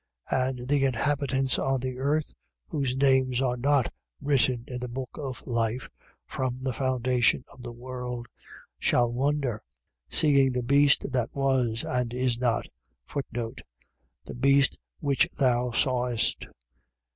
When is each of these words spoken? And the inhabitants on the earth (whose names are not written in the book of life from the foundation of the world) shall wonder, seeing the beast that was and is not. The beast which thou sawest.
And 0.31 0.67
the 0.67 0.83
inhabitants 0.85 1.59
on 1.59 1.79
the 1.81 1.99
earth 1.99 2.33
(whose 2.69 2.97
names 2.97 3.39
are 3.39 3.55
not 3.55 3.93
written 4.19 4.63
in 4.67 4.79
the 4.79 4.87
book 4.87 5.11
of 5.13 5.45
life 5.45 5.91
from 6.25 6.55
the 6.63 6.73
foundation 6.73 7.45
of 7.53 7.61
the 7.61 7.71
world) 7.71 8.25
shall 8.79 9.13
wonder, 9.13 9.61
seeing 10.09 10.53
the 10.53 10.63
beast 10.63 11.11
that 11.11 11.29
was 11.35 11.83
and 11.83 12.15
is 12.15 12.39
not. 12.39 12.67
The 13.13 14.33
beast 14.35 14.79
which 15.01 15.27
thou 15.37 15.69
sawest. 15.69 16.47